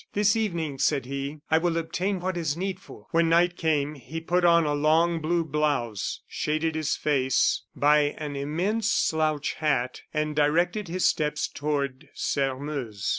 "This 0.13 0.35
evening," 0.35 0.79
said 0.79 1.05
he, 1.05 1.41
"I 1.51 1.59
will 1.59 1.77
obtain 1.77 2.19
what 2.21 2.35
is 2.35 2.57
needful." 2.57 3.07
When 3.11 3.29
night 3.29 3.55
came, 3.55 3.93
he 3.93 4.19
put 4.19 4.43
on 4.43 4.65
a 4.65 4.73
long 4.73 5.19
blue 5.21 5.45
blouse, 5.45 6.21
shaded 6.27 6.73
his 6.73 6.95
face 6.95 7.61
by 7.75 8.15
an 8.17 8.35
immense 8.35 8.89
slouch 8.89 9.53
hat, 9.59 10.01
and 10.11 10.35
directed 10.35 10.87
his 10.87 11.05
steps 11.05 11.47
toward 11.47 12.09
Sairmeuse. 12.15 13.09